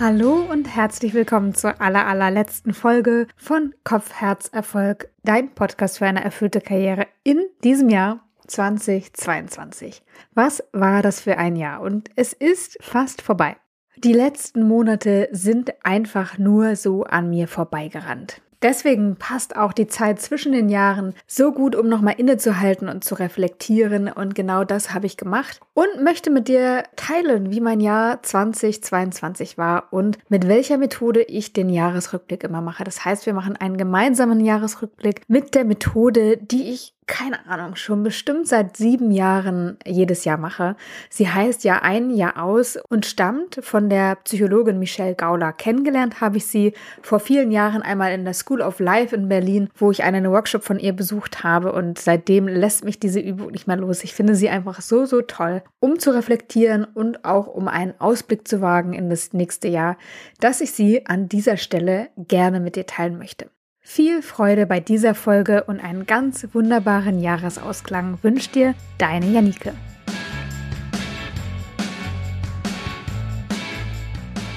[0.00, 6.06] Hallo und herzlich willkommen zur aller, allerletzten Folge von Kopf, Herz, Erfolg, dein Podcast für
[6.06, 10.04] eine erfüllte Karriere in diesem Jahr 2022.
[10.34, 11.80] Was war das für ein Jahr?
[11.80, 13.56] Und es ist fast vorbei.
[13.96, 18.40] Die letzten Monate sind einfach nur so an mir vorbeigerannt.
[18.62, 23.14] Deswegen passt auch die Zeit zwischen den Jahren so gut, um nochmal innezuhalten und zu
[23.14, 24.08] reflektieren.
[24.10, 29.58] Und genau das habe ich gemacht und möchte mit dir teilen, wie mein Jahr 2022
[29.58, 32.82] war und mit welcher Methode ich den Jahresrückblick immer mache.
[32.82, 38.04] Das heißt, wir machen einen gemeinsamen Jahresrückblick mit der Methode, die ich keine Ahnung, schon
[38.04, 40.76] bestimmt seit sieben Jahren jedes Jahr mache.
[41.10, 45.52] Sie heißt ja ein Jahr aus und stammt von der Psychologin Michelle Gauler.
[45.52, 49.70] Kennengelernt habe ich sie vor vielen Jahren einmal in der School of Life in Berlin,
[49.74, 53.66] wo ich einen Workshop von ihr besucht habe und seitdem lässt mich diese Übung nicht
[53.66, 54.04] mehr los.
[54.04, 58.46] Ich finde sie einfach so, so toll, um zu reflektieren und auch um einen Ausblick
[58.46, 59.96] zu wagen in das nächste Jahr,
[60.40, 63.50] dass ich sie an dieser Stelle gerne mit dir teilen möchte.
[63.90, 69.72] Viel Freude bei dieser Folge und einen ganz wunderbaren Jahresausklang wünscht dir deine Janike.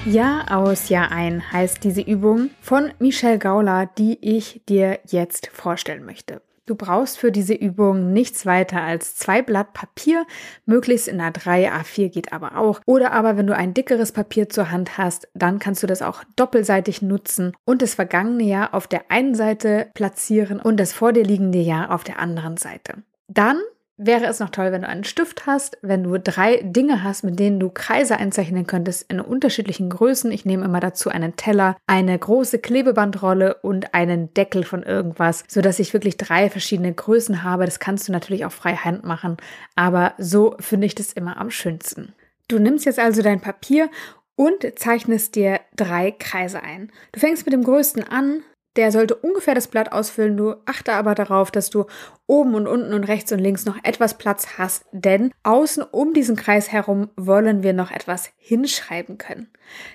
[0.04, 6.04] Jahr aus, Jahr ein heißt diese Übung von Michelle Gauler, die ich dir jetzt vorstellen
[6.04, 6.42] möchte.
[6.64, 10.26] Du brauchst für diese Übung nichts weiter als zwei Blatt Papier,
[10.64, 12.80] möglichst in A3, A4 geht aber auch.
[12.86, 16.22] Oder aber wenn du ein dickeres Papier zur Hand hast, dann kannst du das auch
[16.36, 21.24] doppelseitig nutzen und das vergangene Jahr auf der einen Seite platzieren und das vor dir
[21.24, 23.02] liegende Jahr auf der anderen Seite.
[23.26, 23.60] Dann
[24.06, 27.38] wäre es noch toll, wenn du einen Stift hast, wenn du drei Dinge hast, mit
[27.38, 30.30] denen du Kreise einzeichnen könntest in unterschiedlichen Größen.
[30.32, 35.60] Ich nehme immer dazu einen Teller, eine große Klebebandrolle und einen Deckel von irgendwas, so
[35.60, 37.64] dass ich wirklich drei verschiedene Größen habe.
[37.64, 39.36] Das kannst du natürlich auch freihand machen,
[39.76, 42.14] aber so finde ich das immer am schönsten.
[42.48, 43.88] Du nimmst jetzt also dein Papier
[44.34, 46.90] und zeichnest dir drei Kreise ein.
[47.12, 48.42] Du fängst mit dem größten an,
[48.76, 50.36] der sollte ungefähr das Blatt ausfüllen.
[50.36, 51.86] Du achte aber darauf, dass du
[52.26, 56.36] oben und unten und rechts und links noch etwas Platz hast, denn außen um diesen
[56.36, 59.48] Kreis herum wollen wir noch etwas hinschreiben können.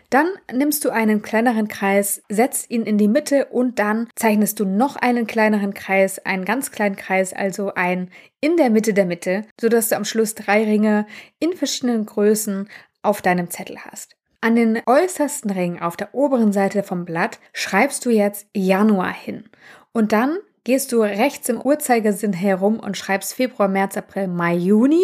[0.09, 4.65] Dann nimmst du einen kleineren Kreis, setzt ihn in die Mitte und dann zeichnest du
[4.65, 9.43] noch einen kleineren Kreis, einen ganz kleinen Kreis, also ein in der Mitte der Mitte,
[9.59, 11.07] sodass du am Schluss drei Ringe
[11.39, 12.69] in verschiedenen Größen
[13.01, 14.16] auf deinem Zettel hast.
[14.39, 19.49] An den äußersten Ring auf der oberen Seite vom Blatt schreibst du jetzt Januar hin.
[19.93, 25.03] Und dann gehst du rechts im Uhrzeigersinn herum und schreibst Februar, März, April, Mai, Juni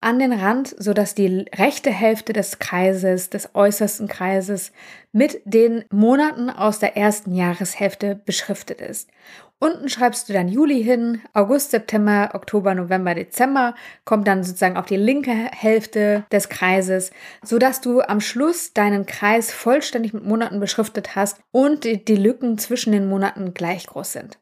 [0.00, 4.72] an den Rand, sodass die rechte Hälfte des Kreises, des äußersten Kreises,
[5.12, 9.10] mit den Monaten aus der ersten Jahreshälfte beschriftet ist.
[9.60, 14.86] Unten schreibst du dann Juli hin, August, September, Oktober, November, Dezember, kommt dann sozusagen auf
[14.86, 17.10] die linke Hälfte des Kreises,
[17.42, 22.92] sodass du am Schluss deinen Kreis vollständig mit Monaten beschriftet hast und die Lücken zwischen
[22.92, 24.38] den Monaten gleich groß sind.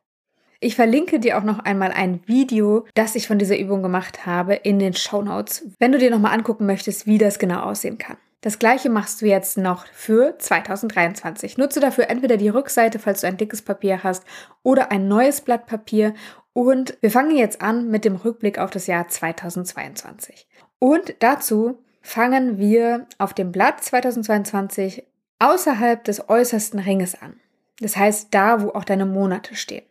[0.61, 4.55] Ich verlinke dir auch noch einmal ein Video, das ich von dieser Übung gemacht habe,
[4.55, 8.17] in den Show Notes, wenn du dir nochmal angucken möchtest, wie das genau aussehen kann.
[8.41, 11.59] Das gleiche machst du jetzt noch für 2023.
[11.59, 14.25] Nutze dafür entweder die Rückseite, falls du ein dickes Papier hast,
[14.62, 16.15] oder ein neues Blatt Papier.
[16.53, 20.47] Und wir fangen jetzt an mit dem Rückblick auf das Jahr 2022.
[20.78, 25.05] Und dazu fangen wir auf dem Blatt 2022
[25.39, 27.41] außerhalb des äußersten Ringes an.
[27.81, 29.84] Das heißt, da, wo auch deine Monate stehen.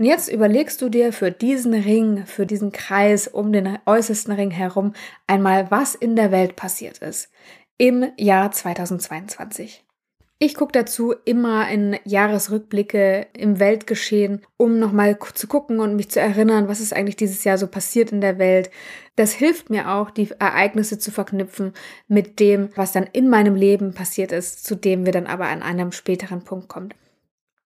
[0.00, 4.50] Und jetzt überlegst du dir für diesen Ring, für diesen Kreis um den äußersten Ring
[4.50, 4.94] herum
[5.26, 7.30] einmal, was in der Welt passiert ist
[7.76, 9.84] im Jahr 2022.
[10.38, 16.18] Ich gucke dazu immer in Jahresrückblicke im Weltgeschehen, um nochmal zu gucken und mich zu
[16.18, 18.70] erinnern, was ist eigentlich dieses Jahr so passiert in der Welt.
[19.16, 21.74] Das hilft mir auch, die Ereignisse zu verknüpfen
[22.08, 25.60] mit dem, was dann in meinem Leben passiert ist, zu dem wir dann aber an
[25.60, 26.94] einem späteren Punkt kommen.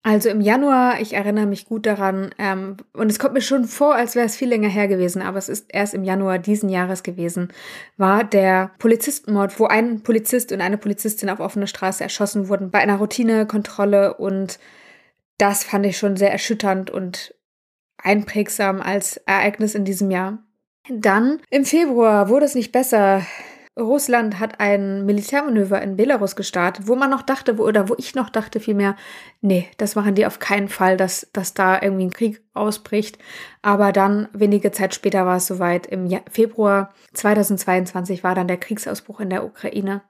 [0.02, 3.96] Also im Januar, ich erinnere mich gut daran, ähm, und es kommt mir schon vor,
[3.96, 7.03] als wäre es viel länger her gewesen, aber es ist erst im Januar diesen Jahres
[7.03, 7.52] gewesen,
[7.97, 12.79] war der Polizistenmord, wo ein Polizist und eine Polizistin auf offener Straße erschossen wurden bei
[12.79, 14.58] einer Routinekontrolle und
[15.38, 17.35] das fand ich schon sehr erschütternd und
[17.97, 20.40] einprägsam als Ereignis in diesem Jahr.
[20.90, 23.26] Dann im Februar wurde es nicht besser.
[23.79, 28.14] Russland hat ein Militärmanöver in Belarus gestartet, wo man noch dachte, wo, oder wo ich
[28.14, 28.96] noch dachte vielmehr,
[29.41, 33.17] nee, das machen die auf keinen Fall, dass, dass da irgendwie ein Krieg ausbricht.
[33.61, 39.22] Aber dann, wenige Zeit später war es soweit, im Februar 2022 war dann der Kriegsausbruch
[39.22, 40.02] in der Ukraine.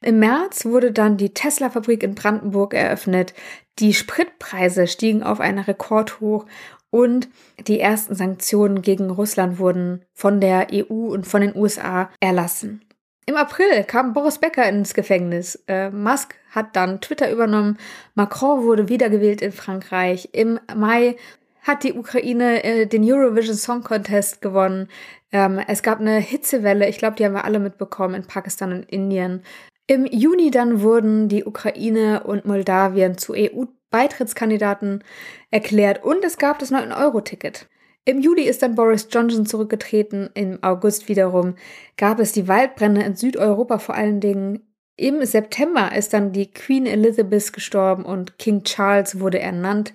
[0.00, 3.34] Im März wurde dann die Tesla-Fabrik in Brandenburg eröffnet.
[3.80, 6.46] Die Spritpreise stiegen auf einen Rekord hoch
[6.90, 7.28] und
[7.66, 12.82] die ersten Sanktionen gegen Russland wurden von der EU und von den USA erlassen.
[13.28, 15.62] Im April kam Boris Becker ins Gefängnis.
[15.68, 17.76] Äh, Musk hat dann Twitter übernommen.
[18.14, 20.30] Macron wurde wiedergewählt in Frankreich.
[20.32, 21.14] Im Mai
[21.60, 24.88] hat die Ukraine äh, den Eurovision Song Contest gewonnen.
[25.30, 28.88] Ähm, es gab eine Hitzewelle, ich glaube, die haben wir alle mitbekommen in Pakistan und
[28.88, 29.42] Indien.
[29.86, 35.04] Im Juni dann wurden die Ukraine und Moldawien zu EU-Beitrittskandidaten
[35.50, 37.68] erklärt und es gab das 9-Euro-Ticket.
[38.08, 40.30] Im Juli ist dann Boris Johnson zurückgetreten.
[40.32, 41.56] Im August wiederum
[41.98, 44.60] gab es die Waldbrände in Südeuropa vor allen Dingen.
[44.96, 49.92] Im September ist dann die Queen Elizabeth gestorben und King Charles wurde ernannt.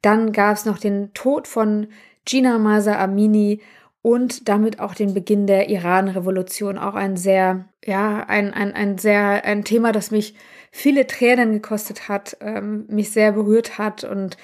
[0.00, 1.86] Dann gab es noch den Tod von
[2.24, 3.60] Gina Masa Amini
[4.02, 6.78] und damit auch den Beginn der Iran-Revolution.
[6.78, 10.34] Auch ein sehr, ja, ein, ein, ein sehr, ein Thema, das mich
[10.72, 14.36] viele Tränen gekostet hat, ähm, mich sehr berührt hat und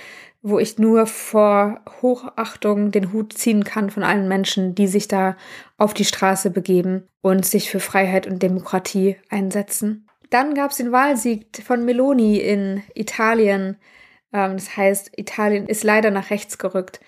[0.43, 5.37] wo ich nur vor Hochachtung den Hut ziehen kann von allen Menschen, die sich da
[5.77, 10.07] auf die Straße begeben und sich für Freiheit und Demokratie einsetzen.
[10.31, 13.79] Dann gab es den Wahlsieg von Meloni in Italien.
[14.33, 17.01] Ähm, das heißt, Italien ist leider nach rechts gerückt.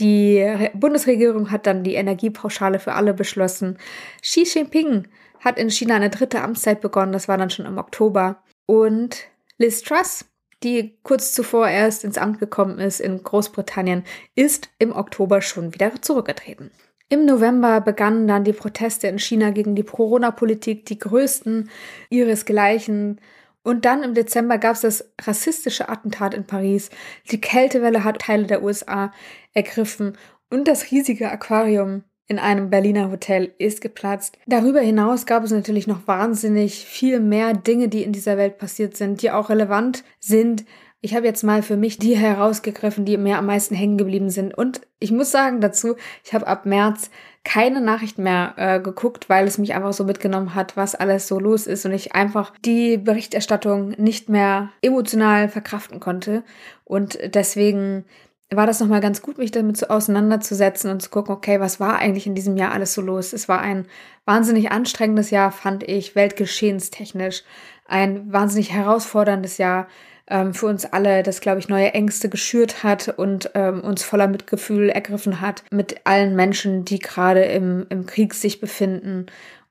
[0.00, 3.78] Die Bundesregierung hat dann die Energiepauschale für alle beschlossen.
[4.22, 5.08] Xi Jinping
[5.40, 8.42] hat in China eine dritte Amtszeit begonnen, das war dann schon im Oktober.
[8.66, 9.26] Und
[9.56, 10.24] Liz Truss
[10.62, 15.92] die kurz zuvor erst ins Amt gekommen ist in Großbritannien, ist im Oktober schon wieder
[16.00, 16.70] zurückgetreten.
[17.10, 21.70] Im November begannen dann die Proteste in China gegen die Corona-Politik, die größten
[22.10, 23.20] ihresgleichen.
[23.62, 26.90] Und dann im Dezember gab es das rassistische Attentat in Paris.
[27.30, 29.12] Die Kältewelle hat Teile der USA
[29.54, 30.18] ergriffen
[30.50, 34.38] und das riesige Aquarium in einem Berliner Hotel ist geplatzt.
[34.46, 38.96] Darüber hinaus gab es natürlich noch wahnsinnig viel mehr Dinge, die in dieser Welt passiert
[38.96, 40.66] sind, die auch relevant sind.
[41.00, 44.52] Ich habe jetzt mal für mich die herausgegriffen, die mir am meisten hängen geblieben sind.
[44.52, 45.94] Und ich muss sagen dazu,
[46.24, 47.10] ich habe ab März
[47.44, 51.38] keine Nachricht mehr äh, geguckt, weil es mich einfach so mitgenommen hat, was alles so
[51.38, 56.42] los ist und ich einfach die Berichterstattung nicht mehr emotional verkraften konnte.
[56.84, 58.04] Und deswegen
[58.50, 61.98] war das nochmal ganz gut, mich damit so auseinanderzusetzen und zu gucken, okay, was war
[61.98, 63.32] eigentlich in diesem Jahr alles so los?
[63.32, 63.86] Es war ein
[64.24, 67.42] wahnsinnig anstrengendes Jahr, fand ich, weltgeschehenstechnisch.
[67.86, 69.86] Ein wahnsinnig herausforderndes Jahr
[70.28, 74.28] ähm, für uns alle, das, glaube ich, neue Ängste geschürt hat und ähm, uns voller
[74.28, 79.26] Mitgefühl ergriffen hat mit allen Menschen, die gerade im, im Krieg sich befinden.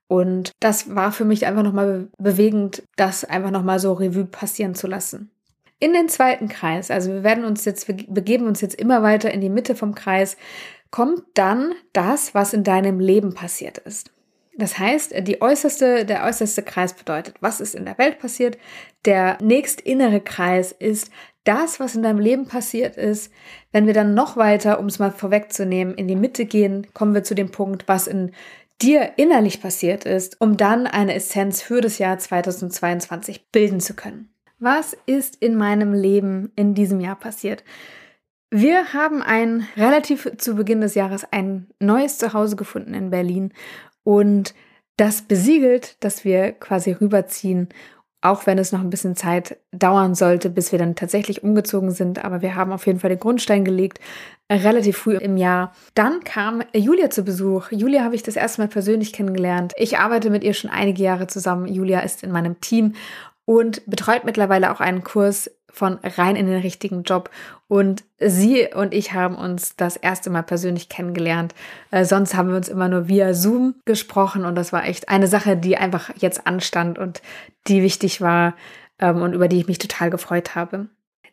[0.08, 4.88] Und das war für mich einfach nochmal bewegend, das einfach nochmal so Revue passieren zu
[4.88, 5.32] lassen.
[5.80, 9.32] In den zweiten Kreis, also wir werden uns jetzt, wir begeben uns jetzt immer weiter
[9.32, 10.36] in die Mitte vom Kreis,
[10.90, 14.12] kommt dann das, was in deinem Leben passiert ist.
[14.58, 18.58] Das heißt, die äußerste, der äußerste Kreis bedeutet, was ist in der Welt passiert.
[19.06, 21.12] Der nächstinnere Kreis ist
[21.44, 23.32] das, was in deinem Leben passiert ist.
[23.72, 27.24] Wenn wir dann noch weiter, um es mal vorwegzunehmen, in die Mitte gehen, kommen wir
[27.24, 28.32] zu dem Punkt, was in
[28.82, 34.34] dir innerlich passiert ist, um dann eine Essenz für das Jahr 2022 bilden zu können.
[34.60, 37.64] Was ist in meinem Leben in diesem Jahr passiert?
[38.50, 43.54] Wir haben ein relativ zu Beginn des Jahres ein neues Zuhause gefunden in Berlin
[44.04, 44.56] und
[44.96, 47.70] das besiegelt, dass wir quasi rüberziehen,
[48.22, 52.26] auch wenn es noch ein bisschen Zeit dauern sollte, bis wir dann tatsächlich umgezogen sind.
[52.26, 54.00] Aber wir haben auf jeden Fall den Grundstein gelegt,
[54.52, 55.72] relativ früh im Jahr.
[55.94, 57.72] Dann kam Julia zu Besuch.
[57.72, 59.74] Julia habe ich das erste Mal persönlich kennengelernt.
[59.78, 61.68] Ich arbeite mit ihr schon einige Jahre zusammen.
[61.68, 62.94] Julia ist in meinem Team
[63.48, 67.30] und betreut mittlerweile auch einen Kurs von rein in den richtigen Job.
[67.70, 71.56] Und sie und ich haben uns das erste Mal persönlich kennengelernt.
[71.90, 75.28] Äh, sonst haben wir uns immer nur via Zoom gesprochen und das war echt eine
[75.28, 77.22] Sache, die einfach jetzt anstand und
[77.68, 78.54] die wichtig war
[79.00, 80.88] ähm, und über die ich mich total gefreut habe.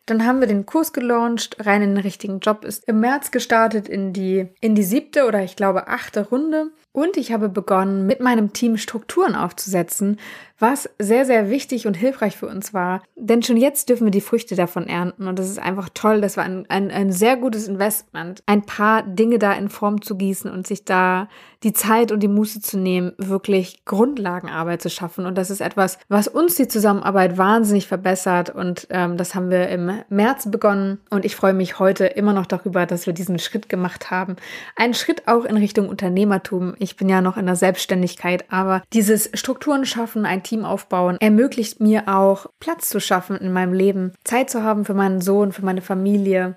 [0.05, 3.89] Dann haben wir den Kurs gelauncht, rein in den richtigen Job, ist im März gestartet
[3.89, 6.71] in die, in die siebte oder ich glaube achte Runde.
[6.95, 10.17] Und ich habe begonnen, mit meinem Team Strukturen aufzusetzen,
[10.57, 13.03] was sehr, sehr wichtig und hilfreich für uns war.
[13.17, 15.27] Denn schon jetzt dürfen wir die Früchte davon ernten.
[15.27, 16.21] Und das ist einfach toll.
[16.21, 20.15] Das war ein, ein, ein sehr gutes Investment, ein paar Dinge da in Form zu
[20.15, 21.27] gießen und sich da
[21.63, 25.25] die Zeit und die Muße zu nehmen, wirklich Grundlagenarbeit zu schaffen.
[25.25, 28.49] Und das ist etwas, was uns die Zusammenarbeit wahnsinnig verbessert.
[28.51, 30.99] Und ähm, das haben wir im März begonnen.
[31.09, 34.37] Und ich freue mich heute immer noch darüber, dass wir diesen Schritt gemacht haben.
[34.77, 36.75] Einen Schritt auch in Richtung Unternehmertum.
[36.85, 41.79] Ich bin ja noch in der Selbstständigkeit, aber dieses Strukturen schaffen, ein Team aufbauen, ermöglicht
[41.79, 45.65] mir auch Platz zu schaffen in meinem Leben, Zeit zu haben für meinen Sohn, für
[45.65, 46.55] meine Familie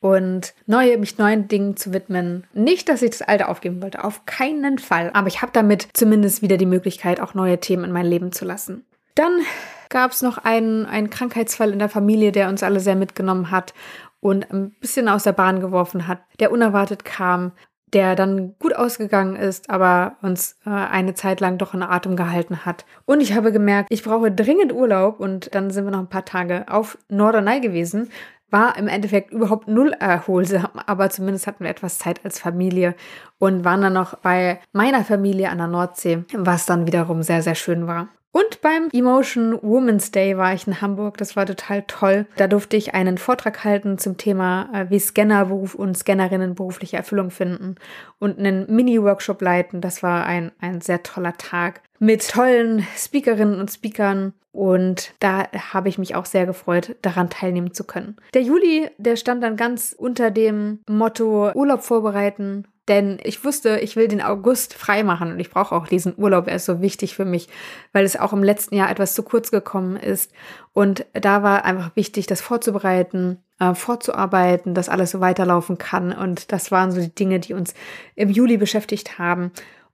[0.00, 2.44] und neue, mich neuen Dingen zu widmen.
[2.54, 5.12] Nicht, dass ich das Alte aufgeben wollte, auf keinen Fall.
[5.14, 8.44] Aber ich habe damit zumindest wieder die Möglichkeit, auch neue Themen in mein Leben zu
[8.44, 8.84] lassen.
[9.14, 9.42] Dann
[9.90, 13.74] gab es noch einen, einen Krankheitsfall in der Familie, der uns alle sehr mitgenommen hat
[14.20, 17.52] und ein bisschen aus der Bahn geworfen hat, der unerwartet kam
[17.94, 22.64] der dann gut ausgegangen ist, aber uns äh, eine Zeit lang doch in Atem gehalten
[22.64, 22.84] hat.
[23.04, 26.24] Und ich habe gemerkt, ich brauche dringend Urlaub und dann sind wir noch ein paar
[26.24, 28.10] Tage auf Norderney gewesen.
[28.50, 32.94] War im Endeffekt überhaupt null erholsam, aber zumindest hatten wir etwas Zeit als Familie
[33.38, 37.54] und waren dann noch bei meiner Familie an der Nordsee, was dann wiederum sehr, sehr
[37.54, 38.08] schön war.
[38.30, 41.16] Und beim Emotion Women's Day war ich in Hamburg.
[41.16, 42.26] Das war total toll.
[42.36, 47.30] Da durfte ich einen Vortrag halten zum Thema, äh, wie Scannerberuf und Scannerinnen berufliche Erfüllung
[47.30, 47.76] finden
[48.18, 49.80] und einen Mini-Workshop leiten.
[49.80, 54.34] Das war ein, ein sehr toller Tag mit tollen Speakerinnen und Speakern.
[54.52, 58.16] Und da habe ich mich auch sehr gefreut, daran teilnehmen zu können.
[58.34, 63.96] Der Juli, der stand dann ganz unter dem Motto Urlaub vorbereiten denn ich wusste, ich
[63.96, 66.48] will den August frei machen und ich brauche auch diesen Urlaub.
[66.48, 67.48] Er ist so wichtig für mich,
[67.92, 70.32] weil es auch im letzten Jahr etwas zu kurz gekommen ist.
[70.72, 76.12] Und da war einfach wichtig, das vorzubereiten, äh, vorzuarbeiten, dass alles so weiterlaufen kann.
[76.12, 77.74] Und das waren so die Dinge, die uns
[78.14, 79.52] im Juli beschäftigt haben.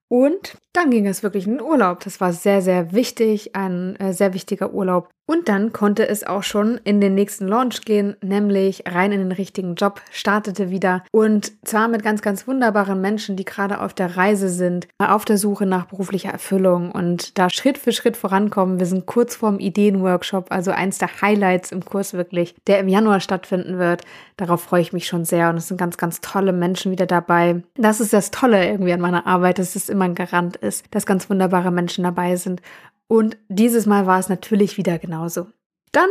[0.09, 2.01] Und dann ging es wirklich in den Urlaub.
[2.01, 5.09] Das war sehr, sehr wichtig, ein äh, sehr wichtiger Urlaub.
[5.26, 9.33] Und dann konnte es auch schon in den nächsten Launch gehen, nämlich rein in den
[9.33, 11.02] richtigen Job, startete wieder.
[11.12, 15.38] Und zwar mit ganz, ganz wunderbaren Menschen, die gerade auf der Reise sind, auf der
[15.38, 18.78] Suche nach beruflicher Erfüllung und da Schritt für Schritt vorankommen.
[18.78, 23.21] Wir sind kurz vorm Ideenworkshop, also eins der Highlights im Kurs wirklich, der im Januar
[23.21, 24.02] stattfinden wird.
[24.37, 27.62] Darauf freue ich mich schon sehr und es sind ganz, ganz tolle Menschen wieder dabei.
[27.76, 31.07] Das ist das Tolle irgendwie an meiner Arbeit, dass es immer ein Garant ist, dass
[31.07, 32.61] ganz wunderbare Menschen dabei sind
[33.09, 35.47] und dieses Mal war es natürlich wieder genauso.
[35.93, 36.11] Dann,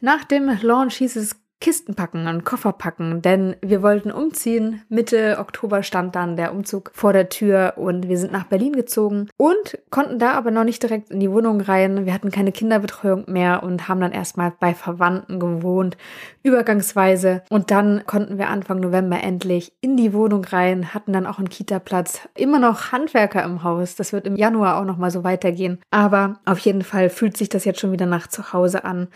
[0.00, 4.80] nach dem Launch hieß es Kisten packen und Koffer packen, denn wir wollten umziehen.
[4.88, 9.28] Mitte Oktober stand dann der Umzug vor der Tür und wir sind nach Berlin gezogen
[9.36, 12.06] und konnten da aber noch nicht direkt in die Wohnung rein.
[12.06, 15.98] Wir hatten keine Kinderbetreuung mehr und haben dann erstmal bei Verwandten gewohnt,
[16.42, 17.42] übergangsweise.
[17.50, 21.50] Und dann konnten wir Anfang November endlich in die Wohnung rein, hatten dann auch einen
[21.50, 22.26] Kita-Platz.
[22.36, 23.96] Immer noch Handwerker im Haus.
[23.96, 25.78] Das wird im Januar auch nochmal so weitergehen.
[25.90, 29.08] Aber auf jeden Fall fühlt sich das jetzt schon wieder nach zu Hause an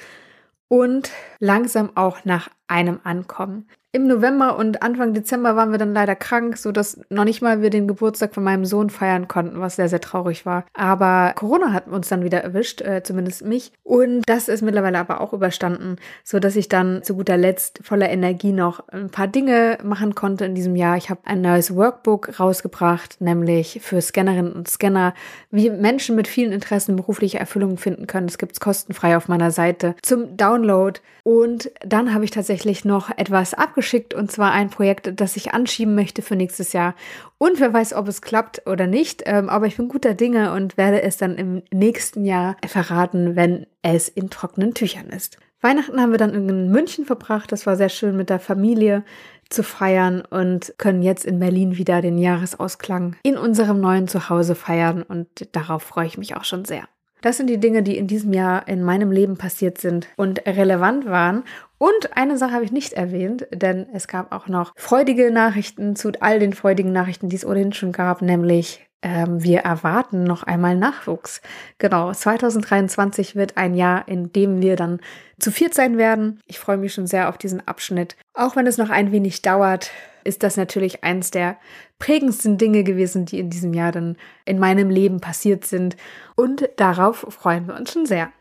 [0.68, 3.66] und langsam auch nach einem Ankommen.
[3.94, 7.62] Im November und Anfang Dezember waren wir dann leider krank, so dass noch nicht mal
[7.62, 10.64] wir den Geburtstag von meinem Sohn feiern konnten, was sehr, sehr traurig war.
[10.74, 13.70] Aber Corona hat uns dann wieder erwischt, äh, zumindest mich.
[13.84, 15.94] Und das ist mittlerweile aber auch überstanden,
[16.24, 20.44] so dass ich dann zu guter Letzt voller Energie noch ein paar Dinge machen konnte
[20.44, 20.96] in diesem Jahr.
[20.96, 25.14] Ich habe ein neues Workbook rausgebracht, nämlich für Scannerinnen und Scanner,
[25.52, 28.26] wie Menschen mit vielen Interessen berufliche Erfüllung finden können.
[28.26, 30.98] Das gibt es kostenfrei auf meiner Seite zum Download.
[31.22, 32.53] Und dann habe ich tatsächlich
[32.84, 36.94] noch etwas abgeschickt und zwar ein Projekt, das ich anschieben möchte für nächstes Jahr.
[37.38, 39.22] Und wer weiß, ob es klappt oder nicht.
[39.26, 43.66] Ähm, aber ich bin guter Dinge und werde es dann im nächsten Jahr verraten, wenn
[43.82, 45.38] es in trockenen Tüchern ist.
[45.60, 47.50] Weihnachten haben wir dann in München verbracht.
[47.50, 49.02] Das war sehr schön mit der Familie
[49.48, 55.02] zu feiern und können jetzt in Berlin wieder den Jahresausklang in unserem neuen Zuhause feiern
[55.02, 56.86] und darauf freue ich mich auch schon sehr.
[57.24, 61.06] Das sind die Dinge, die in diesem Jahr in meinem Leben passiert sind und relevant
[61.06, 61.44] waren.
[61.78, 66.12] Und eine Sache habe ich nicht erwähnt, denn es gab auch noch freudige Nachrichten zu
[66.20, 70.76] all den freudigen Nachrichten, die es ohnehin schon gab, nämlich ähm, wir erwarten noch einmal
[70.76, 71.40] Nachwuchs.
[71.78, 75.00] Genau, 2023 wird ein Jahr, in dem wir dann
[75.38, 76.40] zu viert sein werden.
[76.46, 78.16] Ich freue mich schon sehr auf diesen Abschnitt.
[78.34, 79.92] Auch wenn es noch ein wenig dauert,
[80.24, 81.58] ist das natürlich eins der
[81.98, 85.96] prägendsten Dinge gewesen, die in diesem Jahr dann in meinem Leben passiert sind.
[86.34, 88.32] Und darauf freuen wir uns schon sehr.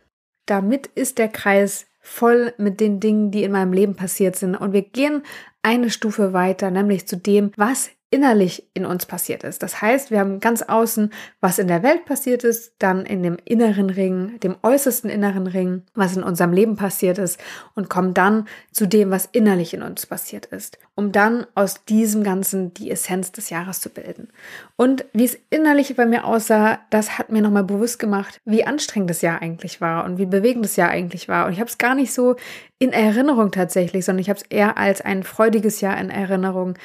[0.46, 4.56] Damit ist der Kreis voll mit den Dingen, die in meinem Leben passiert sind.
[4.56, 5.24] Und wir gehen
[5.62, 9.64] eine Stufe weiter, nämlich zu dem, was innerlich in uns passiert ist.
[9.64, 11.10] Das heißt, wir haben ganz außen,
[11.42, 15.82] was in der Welt passiert ist, dann in dem inneren Ring, dem äußersten inneren Ring,
[15.96, 17.40] was in unserem Leben passiert ist
[17.74, 22.24] und kommen dann zu dem, was innerlich in uns passiert ist, um dann aus diesem
[22.24, 24.28] Ganzen die Essenz des Jahres zu bilden.
[24.76, 29.10] Und wie es innerlich bei mir aussah, das hat mir nochmal bewusst gemacht, wie anstrengend
[29.10, 31.48] das Jahr eigentlich war und wie bewegend das Jahr eigentlich war.
[31.48, 32.36] Und ich habe es gar nicht so
[32.84, 36.76] in Erinnerung tatsächlich, sondern ich habe es eher als ein freudiges Jahr in Erinnerung.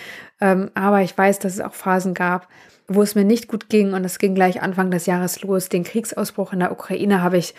[0.40, 2.48] Ähm, aber ich weiß, dass es auch Phasen gab,
[2.86, 5.68] wo es mir nicht gut ging und es ging gleich Anfang des Jahres los.
[5.68, 7.54] Den Kriegsausbruch in der Ukraine habe ich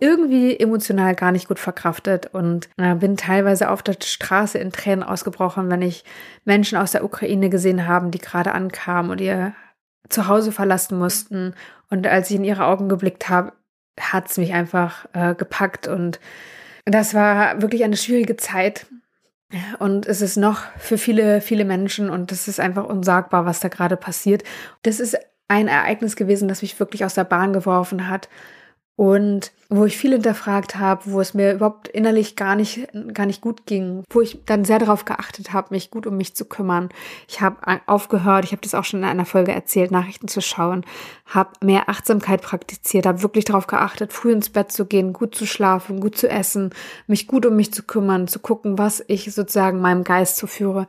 [0.00, 5.02] irgendwie emotional gar nicht gut verkraftet und äh, bin teilweise auf der Straße in Tränen
[5.02, 6.04] ausgebrochen, wenn ich
[6.46, 9.52] Menschen aus der Ukraine gesehen haben, die gerade ankamen und ihr
[10.08, 11.54] Zuhause verlassen mussten.
[11.90, 13.52] Und als ich in ihre Augen geblickt habe,
[14.00, 16.18] hat es mich einfach äh, gepackt und
[16.84, 18.86] das war wirklich eine schwierige Zeit.
[19.80, 23.68] Und es ist noch für viele, viele Menschen und das ist einfach unsagbar, was da
[23.68, 24.44] gerade passiert.
[24.82, 25.18] Das ist
[25.48, 28.28] ein Ereignis gewesen, das mich wirklich aus der Bahn geworfen hat.
[29.00, 33.40] Und wo ich viel hinterfragt habe, wo es mir überhaupt innerlich gar nicht, gar nicht
[33.40, 36.90] gut ging, wo ich dann sehr darauf geachtet habe, mich gut um mich zu kümmern.
[37.26, 40.84] Ich habe aufgehört, ich habe das auch schon in einer Folge erzählt, Nachrichten zu schauen,
[41.24, 45.46] habe mehr Achtsamkeit praktiziert, habe wirklich darauf geachtet, früh ins Bett zu gehen, gut zu
[45.46, 46.68] schlafen, gut zu essen,
[47.06, 50.86] mich gut um mich zu kümmern, zu gucken, was ich sozusagen meinem Geist zuführe.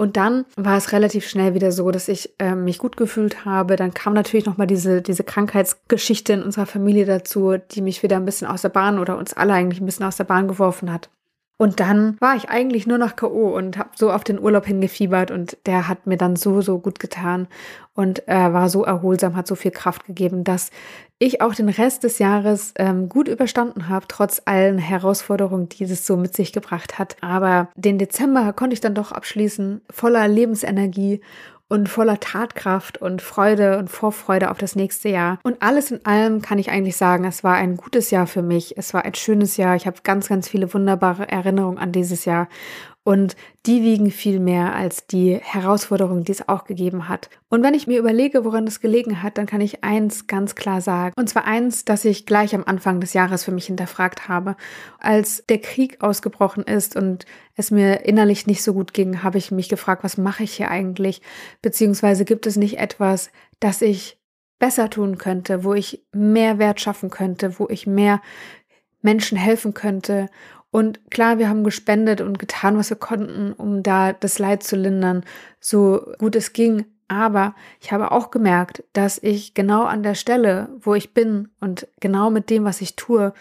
[0.00, 3.74] Und dann war es relativ schnell wieder so, dass ich äh, mich gut gefühlt habe.
[3.74, 8.24] Dann kam natürlich nochmal diese, diese Krankheitsgeschichte in unserer Familie dazu, die mich wieder ein
[8.24, 11.10] bisschen aus der Bahn oder uns alle eigentlich ein bisschen aus der Bahn geworfen hat.
[11.58, 13.56] Und dann war ich eigentlich nur noch K.O.
[13.56, 17.00] und habe so auf den Urlaub hingefiebert und der hat mir dann so, so gut
[17.00, 17.48] getan
[17.94, 20.70] und äh, war so erholsam, hat so viel Kraft gegeben, dass
[21.18, 26.06] ich auch den Rest des Jahres ähm, gut überstanden habe, trotz allen Herausforderungen, die es
[26.06, 27.16] so mit sich gebracht hat.
[27.22, 31.20] Aber den Dezember konnte ich dann doch abschließen, voller Lebensenergie
[31.68, 35.38] und voller Tatkraft und Freude und Vorfreude auf das nächste Jahr.
[35.42, 38.78] Und alles in allem kann ich eigentlich sagen, es war ein gutes Jahr für mich.
[38.78, 39.76] Es war ein schönes Jahr.
[39.76, 42.48] Ich habe ganz, ganz viele wunderbare Erinnerungen an dieses Jahr.
[43.08, 47.30] Und die wiegen viel mehr als die Herausforderungen, die es auch gegeben hat.
[47.48, 50.82] Und wenn ich mir überlege, woran es gelegen hat, dann kann ich eins ganz klar
[50.82, 51.14] sagen.
[51.16, 54.56] Und zwar eins, das ich gleich am Anfang des Jahres für mich hinterfragt habe.
[54.98, 57.24] Als der Krieg ausgebrochen ist und
[57.56, 60.70] es mir innerlich nicht so gut ging, habe ich mich gefragt, was mache ich hier
[60.70, 61.22] eigentlich?
[61.62, 64.18] Beziehungsweise gibt es nicht etwas, das ich
[64.58, 68.20] besser tun könnte, wo ich mehr Wert schaffen könnte, wo ich mehr
[69.00, 70.28] Menschen helfen könnte
[70.70, 74.76] und klar, wir haben gespendet und getan, was wir konnten, um da das Leid zu
[74.76, 75.24] lindern,
[75.60, 76.84] so gut es ging.
[77.08, 81.88] Aber ich habe auch gemerkt, dass ich genau an der Stelle, wo ich bin und
[82.00, 83.32] genau mit dem, was ich tue,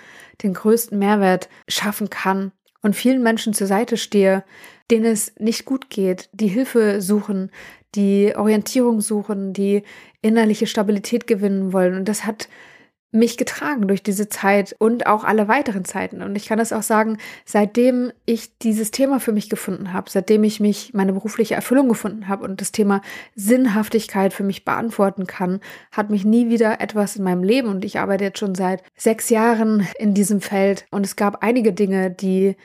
[0.42, 4.46] den größten Mehrwert schaffen kann und vielen Menschen zur Seite stehe,
[4.90, 7.52] denen es nicht gut geht, die Hilfe suchen,
[7.94, 9.84] die Orientierung suchen, die
[10.22, 11.96] innerliche Stabilität gewinnen wollen.
[11.96, 12.48] Und das hat
[13.12, 16.22] mich getragen durch diese Zeit und auch alle weiteren Zeiten.
[16.22, 20.44] Und ich kann das auch sagen, seitdem ich dieses Thema für mich gefunden habe, seitdem
[20.44, 23.02] ich mich meine berufliche Erfüllung gefunden habe und das Thema
[23.34, 25.62] Sinnhaftigkeit für mich beantworten kann,
[25.92, 29.30] hat mich nie wieder etwas in meinem Leben und ich arbeite jetzt schon seit sechs
[29.30, 32.58] Jahren in diesem Feld und es gab einige Dinge, die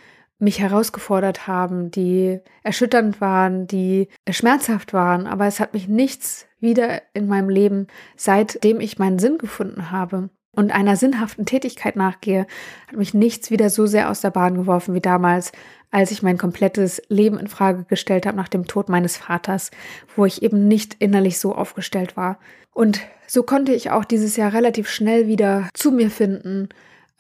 [0.43, 7.01] mich herausgefordert haben, die erschütternd waren, die schmerzhaft waren, aber es hat mich nichts wieder
[7.15, 12.47] in meinem Leben, seitdem ich meinen Sinn gefunden habe und einer sinnhaften Tätigkeit nachgehe,
[12.89, 15.53] hat mich nichts wieder so sehr aus der Bahn geworfen wie damals,
[15.91, 19.71] als ich mein komplettes Leben in Frage gestellt habe nach dem Tod meines Vaters,
[20.17, 22.39] wo ich eben nicht innerlich so aufgestellt war.
[22.75, 26.69] Und so konnte ich auch dieses Jahr relativ schnell wieder zu mir finden,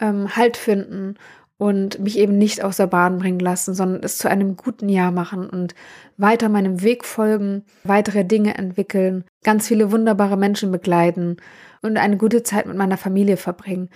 [0.00, 1.14] ähm, Halt finden
[1.62, 5.12] und mich eben nicht aus der Bahn bringen lassen, sondern es zu einem guten Jahr
[5.12, 5.76] machen und
[6.16, 11.36] weiter meinem Weg folgen, weitere Dinge entwickeln, ganz viele wunderbare Menschen begleiten
[11.80, 13.90] und eine gute Zeit mit meiner Familie verbringen.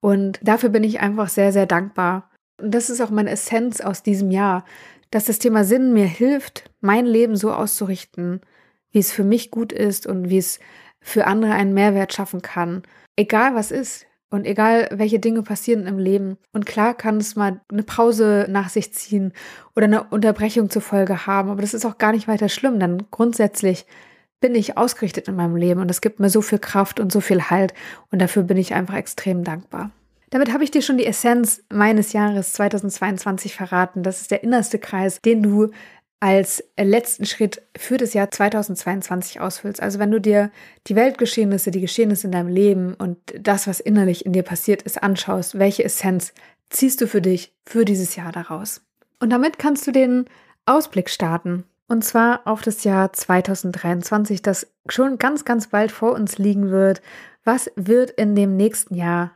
[0.00, 2.28] Und dafür bin ich einfach sehr, sehr dankbar.
[2.60, 4.64] Und das ist auch meine Essenz aus diesem Jahr,
[5.12, 8.40] dass das Thema Sinn mir hilft, mein Leben so auszurichten,
[8.90, 10.58] wie es für mich gut ist und wie es
[11.00, 12.82] für andere einen Mehrwert schaffen kann.
[13.14, 16.38] Egal was ist, und egal, welche Dinge passieren im Leben.
[16.54, 19.34] Und klar kann es mal eine Pause nach sich ziehen
[19.76, 21.50] oder eine Unterbrechung zur Folge haben.
[21.50, 22.80] Aber das ist auch gar nicht weiter schlimm.
[22.80, 23.84] Denn grundsätzlich
[24.40, 27.20] bin ich ausgerichtet in meinem Leben und es gibt mir so viel Kraft und so
[27.20, 27.74] viel Halt.
[28.10, 29.90] Und dafür bin ich einfach extrem dankbar.
[30.30, 34.02] Damit habe ich dir schon die Essenz meines Jahres 2022 verraten.
[34.02, 35.70] Das ist der innerste Kreis, den du
[36.22, 39.82] als letzten Schritt für das Jahr 2022 ausfüllst.
[39.82, 40.52] Also wenn du dir
[40.86, 45.02] die Weltgeschehnisse, die Geschehnisse in deinem Leben und das, was innerlich in dir passiert ist,
[45.02, 46.32] anschaust, welche Essenz
[46.70, 48.82] ziehst du für dich für dieses Jahr daraus?
[49.18, 50.26] Und damit kannst du den
[50.64, 51.64] Ausblick starten.
[51.88, 57.02] Und zwar auf das Jahr 2023, das schon ganz, ganz bald vor uns liegen wird.
[57.42, 59.32] Was wird in dem nächsten Jahr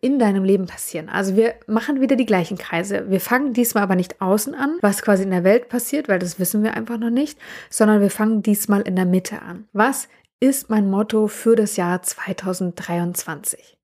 [0.00, 1.08] in deinem Leben passieren.
[1.08, 3.10] Also wir machen wieder die gleichen Kreise.
[3.10, 6.38] Wir fangen diesmal aber nicht außen an, was quasi in der Welt passiert, weil das
[6.38, 7.38] wissen wir einfach noch nicht,
[7.70, 9.68] sondern wir fangen diesmal in der Mitte an.
[9.72, 10.08] Was
[10.40, 13.78] ist mein Motto für das Jahr 2023?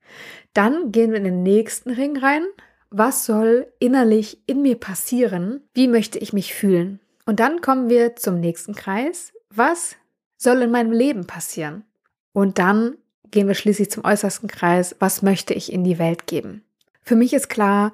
[0.52, 2.44] Dann gehen wir in den nächsten Ring rein.
[2.90, 5.62] Was soll innerlich in mir passieren?
[5.74, 7.00] Wie möchte ich mich fühlen?
[7.26, 9.32] Und dann kommen wir zum nächsten Kreis.
[9.50, 9.96] Was
[10.36, 11.84] soll in meinem Leben passieren?
[12.32, 12.96] Und dann
[13.34, 14.96] gehen wir schließlich zum äußersten Kreis.
[15.00, 16.62] Was möchte ich in die Welt geben?
[17.02, 17.92] Für mich ist klar,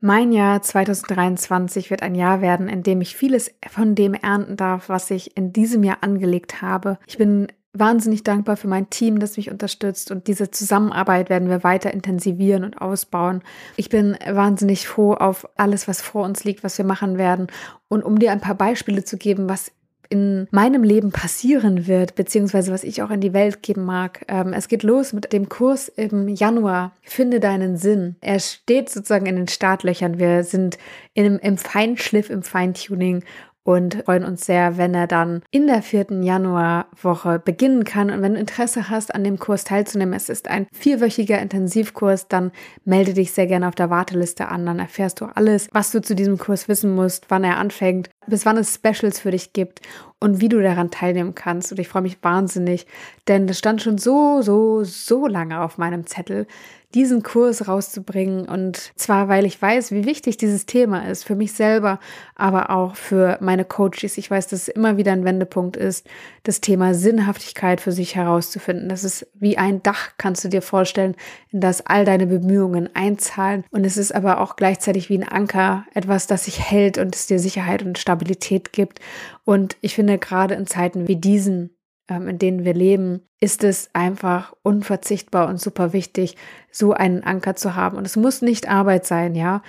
[0.00, 4.88] mein Jahr 2023 wird ein Jahr werden, in dem ich vieles von dem ernten darf,
[4.88, 6.98] was ich in diesem Jahr angelegt habe.
[7.06, 11.64] Ich bin wahnsinnig dankbar für mein Team, das mich unterstützt und diese Zusammenarbeit werden wir
[11.64, 13.42] weiter intensivieren und ausbauen.
[13.76, 17.46] Ich bin wahnsinnig froh auf alles, was vor uns liegt, was wir machen werden.
[17.88, 19.72] Und um dir ein paar Beispiele zu geben, was
[20.10, 24.24] in meinem Leben passieren wird, beziehungsweise was ich auch in die Welt geben mag.
[24.28, 26.92] Ähm, es geht los mit dem Kurs im Januar.
[27.02, 28.16] Finde deinen Sinn.
[28.20, 30.18] Er steht sozusagen in den Startlöchern.
[30.18, 30.78] Wir sind
[31.14, 33.22] in, im Feinschliff, im Feintuning
[33.62, 38.10] und freuen uns sehr, wenn er dann in der vierten Januarwoche beginnen kann.
[38.10, 42.52] Und wenn du Interesse hast, an dem Kurs teilzunehmen, es ist ein vierwöchiger Intensivkurs, dann
[42.84, 44.64] melde dich sehr gerne auf der Warteliste an.
[44.64, 48.46] Dann erfährst du alles, was du zu diesem Kurs wissen musst, wann er anfängt, bis
[48.46, 49.80] wann es Specials für dich gibt
[50.20, 51.72] und wie du daran teilnehmen kannst.
[51.72, 52.86] Und ich freue mich wahnsinnig,
[53.28, 56.46] denn das stand schon so, so, so lange auf meinem Zettel,
[56.94, 58.48] diesen Kurs rauszubringen.
[58.48, 62.00] Und zwar, weil ich weiß, wie wichtig dieses Thema ist für mich selber,
[62.34, 64.18] aber auch für meine Coaches.
[64.18, 66.06] Ich weiß, dass es immer wieder ein Wendepunkt ist,
[66.42, 68.88] das Thema Sinnhaftigkeit für sich herauszufinden.
[68.88, 71.14] Das ist wie ein Dach, kannst du dir vorstellen,
[71.50, 73.64] in das all deine Bemühungen einzahlen.
[73.70, 77.26] Und es ist aber auch gleichzeitig wie ein Anker, etwas, das sich hält und es
[77.26, 79.00] dir Sicherheit und Stabilität gibt.
[79.44, 81.70] Und ich finde, gerade in Zeiten wie diesen
[82.16, 86.36] in denen wir leben, ist es einfach unverzichtbar und super wichtig,
[86.70, 87.96] so einen Anker zu haben.
[87.96, 89.62] Und es muss nicht Arbeit sein, ja.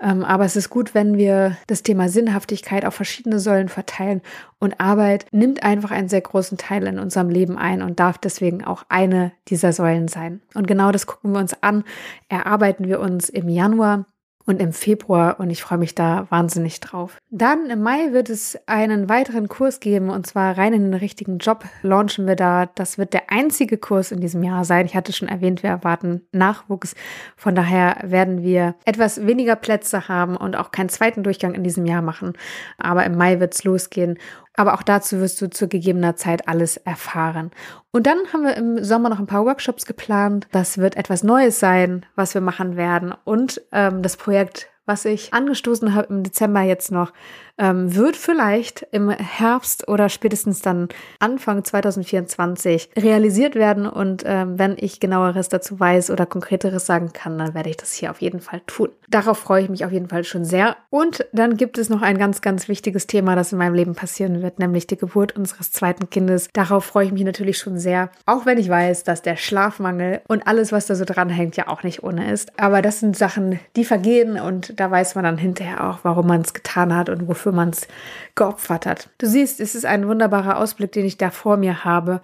[0.00, 4.20] Ähm, aber es ist gut, wenn wir das Thema Sinnhaftigkeit auf verschiedene Säulen verteilen.
[4.58, 8.64] Und Arbeit nimmt einfach einen sehr großen Teil in unserem Leben ein und darf deswegen
[8.64, 10.42] auch eine dieser Säulen sein.
[10.54, 11.84] Und genau das gucken wir uns an,
[12.28, 14.06] erarbeiten wir uns im Januar
[14.46, 17.18] und im Februar und ich freue mich da wahnsinnig drauf.
[17.30, 21.38] Dann im Mai wird es einen weiteren Kurs geben und zwar rein in den richtigen
[21.38, 22.66] Job launchen wir da.
[22.66, 24.86] Das wird der einzige Kurs in diesem Jahr sein.
[24.86, 26.94] Ich hatte schon erwähnt, wir erwarten Nachwuchs.
[27.36, 31.84] Von daher werden wir etwas weniger Plätze haben und auch keinen zweiten Durchgang in diesem
[31.84, 32.34] Jahr machen.
[32.78, 34.18] Aber im Mai wird es losgehen
[34.56, 37.50] aber auch dazu wirst du zu gegebener Zeit alles erfahren.
[37.92, 40.48] Und dann haben wir im Sommer noch ein paar Workshops geplant.
[40.52, 43.14] Das wird etwas Neues sein, was wir machen werden.
[43.24, 47.12] Und ähm, das Projekt, was ich angestoßen habe im Dezember jetzt noch,
[47.58, 50.88] ähm, wird vielleicht im Herbst oder spätestens dann
[51.18, 53.86] Anfang 2024 realisiert werden.
[53.86, 57.92] Und ähm, wenn ich genaueres dazu weiß oder konkreteres sagen kann, dann werde ich das
[57.92, 58.90] hier auf jeden Fall tun.
[59.08, 60.76] Darauf freue ich mich auf jeden Fall schon sehr.
[60.90, 64.42] Und dann gibt es noch ein ganz, ganz wichtiges Thema, das in meinem Leben passieren
[64.42, 66.48] wird, nämlich die Geburt unseres zweiten Kindes.
[66.52, 70.46] Darauf freue ich mich natürlich schon sehr, auch wenn ich weiß, dass der Schlafmangel und
[70.46, 72.52] alles, was da so dranhängt, ja auch nicht ohne ist.
[72.58, 76.40] Aber das sind Sachen, die vergehen und da weiß man dann hinterher auch, warum man
[76.40, 77.86] es getan hat und wofür wofür man es
[78.34, 79.08] geopfert hat.
[79.18, 82.20] Du siehst, es ist ein wunderbarer Ausblick, den ich da vor mir habe.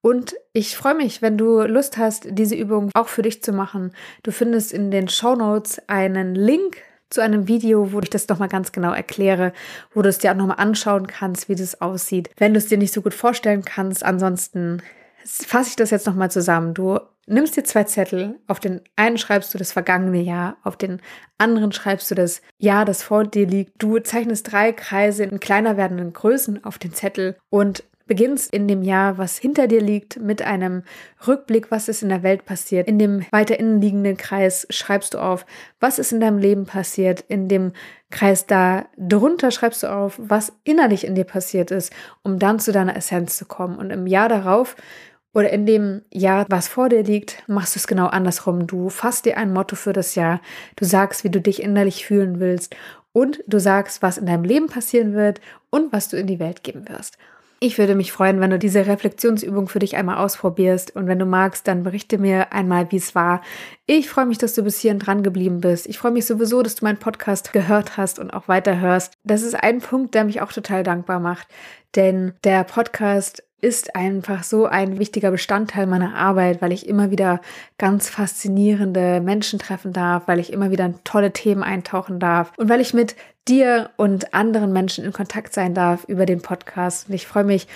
[0.00, 3.92] Und ich freue mich, wenn du Lust hast, diese Übung auch für dich zu machen.
[4.22, 6.78] Du findest in den Show Notes einen Link
[7.10, 9.52] zu einem Video, wo ich das nochmal ganz genau erkläre,
[9.92, 12.30] wo du es dir auch nochmal anschauen kannst, wie das aussieht.
[12.38, 14.82] Wenn du es dir nicht so gut vorstellen kannst, ansonsten
[15.24, 16.74] fasse ich das jetzt nochmal zusammen.
[16.74, 21.00] Du nimmst dir zwei Zettel, auf den einen schreibst du das vergangene Jahr, auf den
[21.38, 23.82] anderen schreibst du das Jahr, das vor dir liegt.
[23.82, 28.82] Du zeichnest drei Kreise in kleiner werdenden Größen auf den Zettel und beginnst in dem
[28.82, 30.82] Jahr, was hinter dir liegt, mit einem
[31.26, 32.88] Rückblick, was ist in der Welt passiert.
[32.88, 35.46] In dem weiter innen liegenden Kreis schreibst du auf,
[35.80, 37.24] was ist in deinem Leben passiert.
[37.28, 37.72] In dem
[38.10, 42.72] Kreis da drunter schreibst du auf, was innerlich in dir passiert ist, um dann zu
[42.72, 43.78] deiner Essenz zu kommen.
[43.78, 44.76] Und im Jahr darauf
[45.34, 48.66] oder in dem Jahr, was vor dir liegt, machst du es genau andersrum.
[48.66, 50.40] Du fasst dir ein Motto für das Jahr.
[50.76, 52.76] Du sagst, wie du dich innerlich fühlen willst.
[53.12, 55.40] Und du sagst, was in deinem Leben passieren wird
[55.70, 57.18] und was du in die Welt geben wirst.
[57.64, 61.26] Ich würde mich freuen, wenn du diese Reflexionsübung für dich einmal ausprobierst und wenn du
[61.26, 63.40] magst, dann berichte mir einmal, wie es war.
[63.86, 65.86] Ich freue mich, dass du bis hierhin dran geblieben bist.
[65.86, 69.12] Ich freue mich sowieso, dass du meinen Podcast gehört hast und auch weiterhörst.
[69.22, 71.46] Das ist ein Punkt, der mich auch total dankbar macht,
[71.94, 77.40] denn der Podcast ist einfach so ein wichtiger Bestandteil meiner Arbeit, weil ich immer wieder
[77.78, 82.68] ganz faszinierende Menschen treffen darf, weil ich immer wieder in tolle Themen eintauchen darf und
[82.68, 83.16] weil ich mit
[83.48, 87.08] dir und anderen Menschen in Kontakt sein darf über den Podcast.
[87.08, 87.68] Und ich freue mich,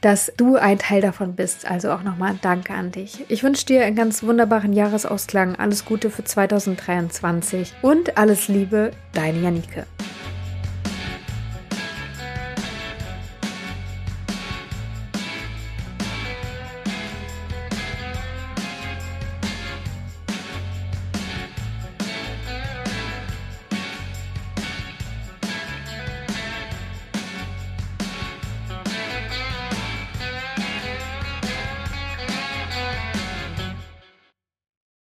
[0.00, 1.68] dass du ein Teil davon bist.
[1.68, 3.24] Also auch nochmal Danke an dich.
[3.28, 9.40] Ich wünsche dir einen ganz wunderbaren Jahresausklang, alles Gute für 2023 und alles Liebe, deine
[9.40, 9.86] Janike.